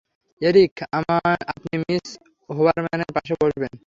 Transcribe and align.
Eric, 0.41 0.73
আপনি 1.51 1.73
Miss 1.81 2.07
হুবারম্যানের 2.49 3.11
পাশে 3.15 3.33
বসবেন। 3.41 3.73